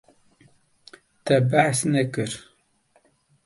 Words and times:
Te 1.25 1.35
behs 1.51 1.79
nekir. 1.91 2.31